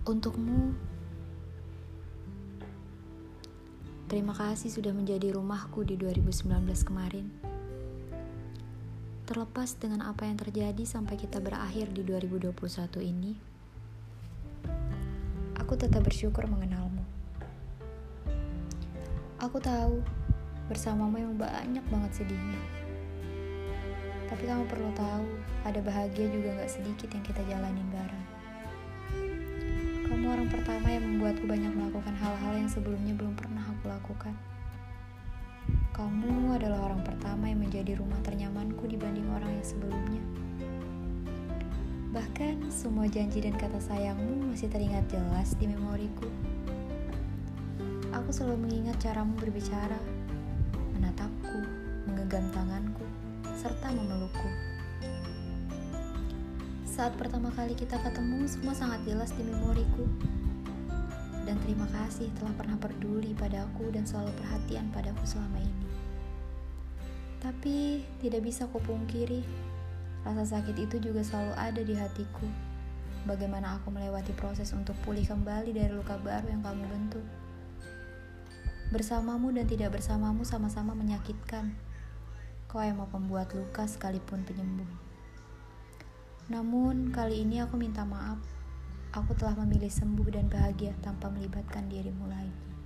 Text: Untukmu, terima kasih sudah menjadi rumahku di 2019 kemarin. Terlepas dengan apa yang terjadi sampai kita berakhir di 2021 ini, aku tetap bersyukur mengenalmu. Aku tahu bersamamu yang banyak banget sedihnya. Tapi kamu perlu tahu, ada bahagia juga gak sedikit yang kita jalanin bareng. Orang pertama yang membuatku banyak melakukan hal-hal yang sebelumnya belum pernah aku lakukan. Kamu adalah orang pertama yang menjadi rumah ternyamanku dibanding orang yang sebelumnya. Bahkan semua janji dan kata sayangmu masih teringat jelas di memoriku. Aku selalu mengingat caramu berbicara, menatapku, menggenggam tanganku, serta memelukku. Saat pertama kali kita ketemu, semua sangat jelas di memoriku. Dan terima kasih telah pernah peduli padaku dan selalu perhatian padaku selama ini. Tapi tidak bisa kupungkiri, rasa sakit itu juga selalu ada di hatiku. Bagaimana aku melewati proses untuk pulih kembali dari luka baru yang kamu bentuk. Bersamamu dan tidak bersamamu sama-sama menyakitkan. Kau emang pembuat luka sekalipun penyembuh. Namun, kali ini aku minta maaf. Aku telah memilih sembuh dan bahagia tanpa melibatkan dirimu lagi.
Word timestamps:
Untukmu, 0.00 0.72
terima 4.08 4.32
kasih 4.32 4.72
sudah 4.72 4.96
menjadi 4.96 5.36
rumahku 5.36 5.84
di 5.84 6.00
2019 6.00 6.48
kemarin. 6.88 7.28
Terlepas 9.28 9.76
dengan 9.76 10.08
apa 10.08 10.24
yang 10.24 10.40
terjadi 10.40 10.88
sampai 10.88 11.20
kita 11.20 11.36
berakhir 11.36 11.92
di 11.92 12.00
2021 12.00 12.48
ini, 13.04 13.36
aku 15.60 15.76
tetap 15.76 16.00
bersyukur 16.00 16.48
mengenalmu. 16.48 17.04
Aku 19.36 19.60
tahu 19.60 20.00
bersamamu 20.72 21.20
yang 21.20 21.36
banyak 21.36 21.84
banget 21.92 22.24
sedihnya. 22.24 22.60
Tapi 24.32 24.48
kamu 24.48 24.64
perlu 24.64 24.96
tahu, 24.96 25.28
ada 25.68 25.84
bahagia 25.84 26.24
juga 26.32 26.56
gak 26.56 26.72
sedikit 26.72 27.12
yang 27.12 27.24
kita 27.28 27.44
jalanin 27.44 27.88
bareng. 27.92 28.39
Orang 30.40 30.56
pertama 30.56 30.88
yang 30.88 31.04
membuatku 31.04 31.44
banyak 31.44 31.68
melakukan 31.68 32.16
hal-hal 32.16 32.64
yang 32.64 32.64
sebelumnya 32.72 33.12
belum 33.12 33.36
pernah 33.36 33.60
aku 33.60 33.92
lakukan. 33.92 34.32
Kamu 35.92 36.56
adalah 36.56 36.88
orang 36.88 37.04
pertama 37.04 37.52
yang 37.52 37.60
menjadi 37.60 38.00
rumah 38.00 38.16
ternyamanku 38.24 38.88
dibanding 38.88 39.28
orang 39.36 39.52
yang 39.52 39.66
sebelumnya. 39.68 40.22
Bahkan 42.16 42.72
semua 42.72 43.04
janji 43.04 43.44
dan 43.44 43.52
kata 43.52 43.84
sayangmu 43.84 44.48
masih 44.48 44.72
teringat 44.72 45.12
jelas 45.12 45.52
di 45.60 45.68
memoriku. 45.68 46.32
Aku 48.08 48.32
selalu 48.32 48.64
mengingat 48.64 48.96
caramu 48.96 49.36
berbicara, 49.36 50.00
menatapku, 50.96 51.68
menggenggam 52.08 52.48
tanganku, 52.56 53.04
serta 53.60 53.92
memelukku. 53.92 54.48
Saat 57.00 57.16
pertama 57.16 57.48
kali 57.56 57.72
kita 57.72 57.96
ketemu, 57.96 58.44
semua 58.44 58.76
sangat 58.76 59.00
jelas 59.08 59.32
di 59.32 59.40
memoriku. 59.40 60.04
Dan 61.48 61.56
terima 61.64 61.88
kasih 61.88 62.28
telah 62.36 62.52
pernah 62.52 62.76
peduli 62.76 63.32
padaku 63.32 63.88
dan 63.88 64.04
selalu 64.04 64.28
perhatian 64.36 64.92
padaku 64.92 65.24
selama 65.24 65.64
ini. 65.64 65.88
Tapi 67.40 68.04
tidak 68.20 68.44
bisa 68.44 68.68
kupungkiri, 68.68 69.40
rasa 70.28 70.60
sakit 70.60 70.76
itu 70.76 71.00
juga 71.00 71.24
selalu 71.24 71.56
ada 71.56 71.80
di 71.80 71.96
hatiku. 71.96 72.44
Bagaimana 73.24 73.80
aku 73.80 73.88
melewati 73.88 74.36
proses 74.36 74.68
untuk 74.76 74.92
pulih 75.00 75.24
kembali 75.24 75.72
dari 75.72 75.96
luka 75.96 76.20
baru 76.20 76.52
yang 76.52 76.60
kamu 76.60 76.84
bentuk. 76.84 77.24
Bersamamu 78.92 79.48
dan 79.56 79.64
tidak 79.64 79.96
bersamamu 79.96 80.44
sama-sama 80.44 80.92
menyakitkan. 80.92 81.72
Kau 82.68 82.84
emang 82.84 83.08
pembuat 83.08 83.48
luka 83.56 83.88
sekalipun 83.88 84.44
penyembuh. 84.44 85.09
Namun, 86.50 87.14
kali 87.14 87.46
ini 87.46 87.62
aku 87.62 87.78
minta 87.78 88.02
maaf. 88.02 88.42
Aku 89.14 89.38
telah 89.38 89.54
memilih 89.62 89.86
sembuh 89.86 90.34
dan 90.34 90.50
bahagia 90.50 90.90
tanpa 90.98 91.30
melibatkan 91.30 91.86
dirimu 91.86 92.26
lagi. 92.26 92.79